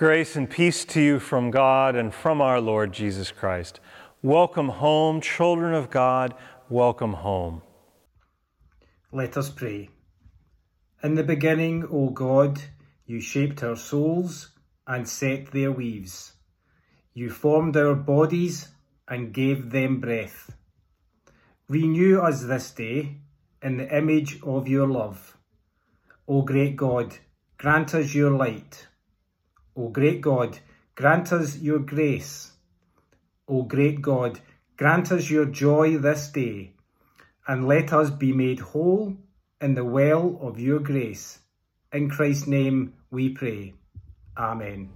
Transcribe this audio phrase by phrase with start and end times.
[0.00, 3.80] Grace and peace to you from God and from our Lord Jesus Christ.
[4.22, 6.32] Welcome home, children of God.
[6.70, 7.60] Welcome home.
[9.12, 9.90] Let us pray.
[11.02, 12.62] In the beginning, O God,
[13.04, 14.52] you shaped our souls
[14.86, 16.32] and set their weaves.
[17.12, 18.68] You formed our bodies
[19.06, 20.50] and gave them breath.
[21.68, 23.18] Renew us this day
[23.62, 25.36] in the image of your love.
[26.26, 27.18] O great God,
[27.58, 28.86] grant us your light.
[29.76, 30.58] O great God,
[30.94, 32.52] grant us your grace.
[33.48, 34.40] O great God,
[34.76, 36.74] grant us your joy this day,
[37.46, 39.16] and let us be made whole
[39.60, 41.38] in the well of your grace.
[41.92, 43.74] In Christ's name we pray.
[44.36, 44.90] Amen.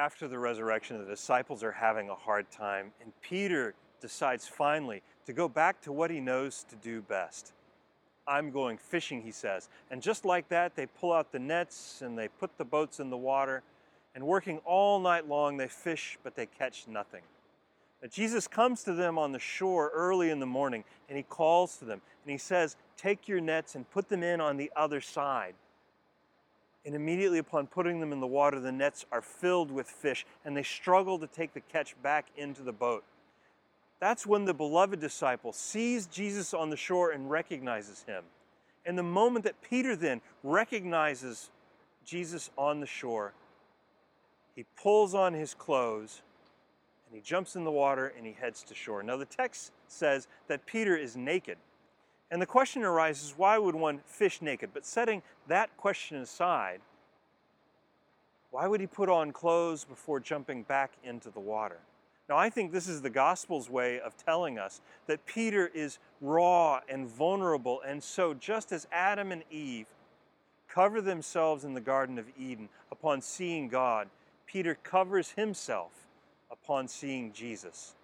[0.00, 5.34] After the resurrection, the disciples are having a hard time, and Peter decides finally to
[5.34, 7.52] go back to what he knows to do best.
[8.26, 9.68] I'm going fishing, he says.
[9.90, 13.10] And just like that, they pull out the nets and they put the boats in
[13.10, 13.62] the water,
[14.14, 17.22] and working all night long, they fish, but they catch nothing.
[18.00, 21.76] But Jesus comes to them on the shore early in the morning, and he calls
[21.76, 25.02] to them, and he says, Take your nets and put them in on the other
[25.02, 25.54] side.
[26.84, 30.56] And immediately upon putting them in the water, the nets are filled with fish, and
[30.56, 33.04] they struggle to take the catch back into the boat.
[34.00, 38.24] That's when the beloved disciple sees Jesus on the shore and recognizes him.
[38.86, 41.50] And the moment that Peter then recognizes
[42.04, 43.34] Jesus on the shore,
[44.56, 46.22] he pulls on his clothes
[47.06, 49.02] and he jumps in the water and he heads to shore.
[49.02, 51.58] Now, the text says that Peter is naked.
[52.30, 54.70] And the question arises why would one fish naked?
[54.72, 56.80] But setting that question aside,
[58.50, 61.78] why would he put on clothes before jumping back into the water?
[62.28, 66.80] Now, I think this is the gospel's way of telling us that Peter is raw
[66.88, 69.86] and vulnerable, and so just as Adam and Eve
[70.68, 74.08] cover themselves in the Garden of Eden upon seeing God,
[74.46, 75.90] Peter covers himself
[76.52, 77.94] upon seeing Jesus.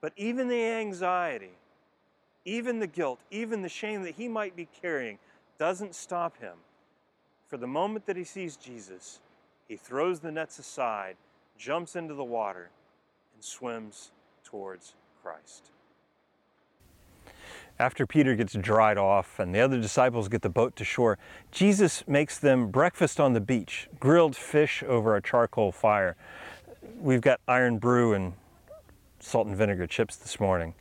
[0.00, 1.50] But even the anxiety,
[2.44, 5.18] even the guilt, even the shame that he might be carrying,
[5.58, 6.56] doesn't stop him.
[7.48, 9.20] For the moment that he sees Jesus,
[9.68, 11.16] he throws the nets aside,
[11.58, 12.70] jumps into the water,
[13.34, 14.12] and swims
[14.44, 15.70] towards Christ.
[17.78, 21.16] After Peter gets dried off and the other disciples get the boat to shore,
[21.52, 26.16] Jesus makes them breakfast on the beach, grilled fish over a charcoal fire.
[26.98, 28.32] We've got Irn-Bru and
[29.20, 30.74] salt and vinegar chips this morning.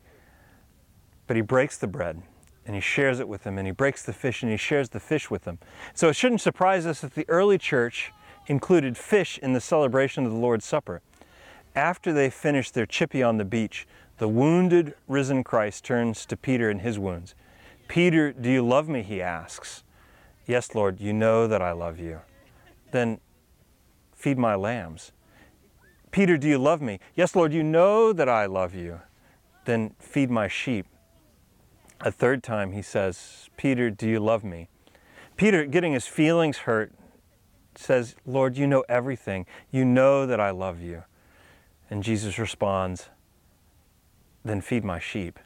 [1.28, 2.22] But he breaks the bread
[2.66, 5.00] and he shares it with them, and he breaks the fish and he shares the
[5.00, 5.58] fish with them.
[5.94, 8.12] So it shouldn't surprise us that the early church
[8.48, 11.02] included fish in the celebration of the Lord's Supper.
[11.76, 13.88] After they finish their chippy on the beach,
[14.18, 17.36] the wounded, risen Christ turns to Peter and his wounds.
[17.88, 19.02] Peter, do you love me?
[19.02, 19.84] He asks.
[20.46, 22.20] Yes, Lord, you know that I love you.
[22.92, 23.20] Then
[24.14, 25.12] feed my lambs.
[26.12, 27.00] Peter, do you love me?
[27.16, 29.02] Yes, Lord, you know that I love you.
[29.66, 30.88] Then feed my sheep.
[32.02, 34.70] A third time he says, Peter, do you love me?
[35.36, 36.94] Peter, getting his feelings hurt,
[37.76, 39.46] says, Lord, you know everything.
[39.72, 41.04] You know that I love you.
[41.90, 43.10] And Jesus responds,
[44.44, 45.40] Then feed my sheep.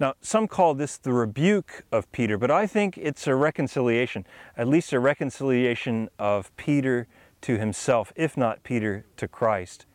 [0.00, 4.24] Now, some call this the rebuke of Peter, but I think it's a reconciliation,
[4.56, 7.08] at least a reconciliation of Peter
[7.40, 9.86] to himself, if not Peter to Christ.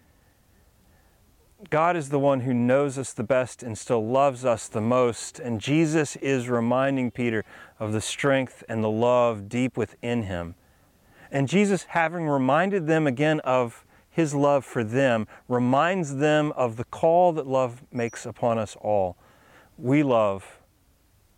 [1.70, 5.40] God is the one who knows us the best and still loves us the most.
[5.40, 7.46] And Jesus is reminding Peter
[7.80, 10.56] of the strength and the love deep within him.
[11.32, 16.84] And Jesus, having reminded them again of his love for them, reminds them of the
[16.84, 19.18] call that love makes upon us all.
[19.78, 20.60] We love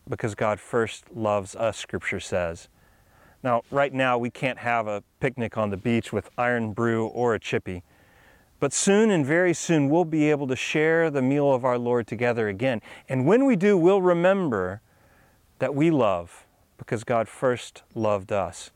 [0.09, 2.67] because God first loves us, Scripture says.
[3.41, 7.39] Now, right now, we can't have a picnic on the beach with Irn-Bru or a
[7.39, 7.83] chippy.
[8.59, 12.07] But soon and very soon we'll be able to share the meal of our Lord
[12.07, 12.81] together again.
[13.09, 14.81] And when we do, we'll remember
[15.59, 16.45] that we love
[16.77, 18.71] because God first loved us.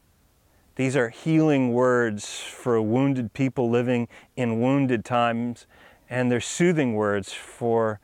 [0.76, 5.66] These are healing words for wounded people living in wounded times,
[6.10, 8.00] and they're soothing words for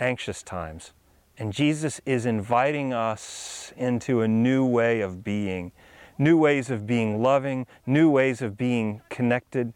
[0.00, 0.92] anxious times.
[1.38, 5.70] And Jesus is inviting us into a new way of being,
[6.18, 9.72] new ways of being loving, new ways of being connected,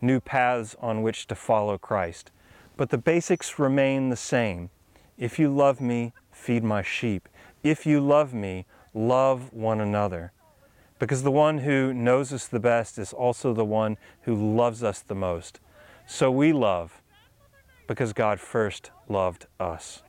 [0.00, 2.30] new paths on which to follow Christ.
[2.76, 4.70] But the basics remain the same.
[5.16, 7.28] If you love me, feed my sheep.
[7.62, 10.32] If you love me, love one another.
[10.98, 15.00] Because the one who knows us the best is also the one who loves us
[15.00, 15.60] the most.
[16.06, 17.02] So we love
[17.86, 20.02] because God first loved us.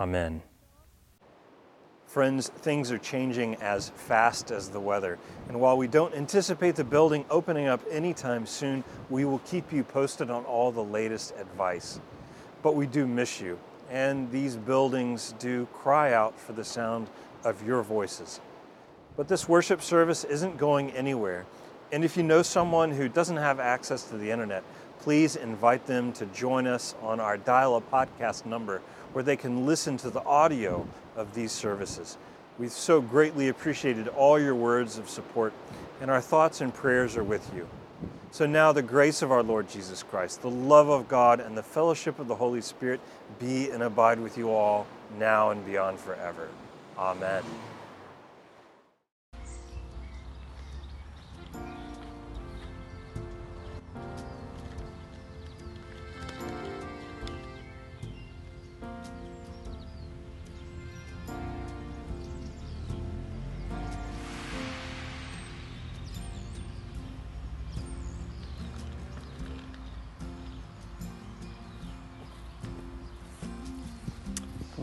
[0.00, 0.42] Amen.
[2.14, 5.18] Friends, things are changing as fast as the weather.
[5.48, 9.82] And while we don't anticipate the building opening up anytime soon, we will keep you
[9.82, 11.98] posted on all the latest advice.
[12.62, 13.58] But we do miss you,
[13.90, 17.08] and these buildings do cry out for the sound
[17.42, 18.38] of your voices.
[19.16, 21.46] But this worship service isn't going anywhere.
[21.90, 24.62] And if you know someone who doesn't have access to the internet,
[25.00, 28.82] please invite them to join us on our Dial a Podcast number
[29.12, 32.18] where they can listen to the audio of these services.
[32.58, 35.52] We've so greatly appreciated all your words of support,
[36.00, 37.68] and our thoughts and prayers are with you.
[38.30, 41.62] So now, the grace of our Lord Jesus Christ, the love of God, and the
[41.62, 43.00] fellowship of the Holy Spirit
[43.38, 44.86] be and abide with you all
[45.18, 46.48] now and beyond forever.
[46.98, 47.42] Amen.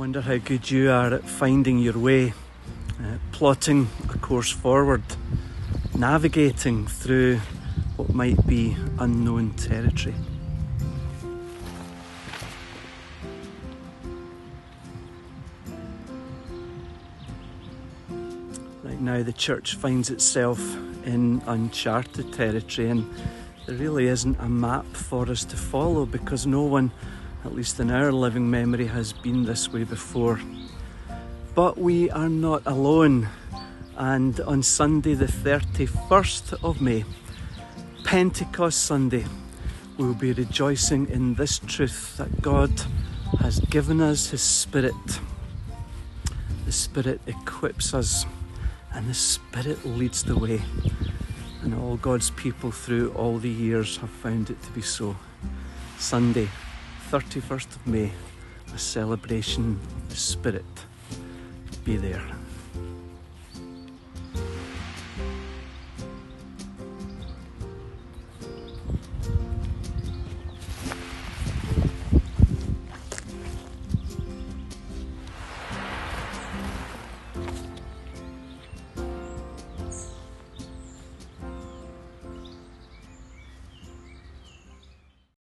[0.01, 2.33] Wonder how good you are at finding your way,
[2.99, 5.03] uh, plotting a course forward,
[5.95, 7.37] navigating through
[7.97, 10.15] what might be unknown territory.
[18.81, 20.59] Right now, the church finds itself
[21.05, 23.07] in uncharted territory, and
[23.67, 26.91] there really isn't a map for us to follow because no one
[27.43, 30.39] at least in our living memory, has been this way before.
[31.55, 33.29] But we are not alone,
[33.97, 37.03] and on Sunday, the 31st of May,
[38.03, 39.25] Pentecost Sunday,
[39.97, 42.71] we will be rejoicing in this truth that God
[43.39, 44.93] has given us His Spirit.
[46.65, 48.25] The Spirit equips us,
[48.93, 50.61] and the Spirit leads the way.
[51.63, 55.15] And all God's people through all the years have found it to be so.
[55.99, 56.49] Sunday,
[57.11, 58.09] 31st of May,
[58.73, 59.77] a celebration
[60.07, 60.63] Spirit.
[61.83, 62.23] Be there.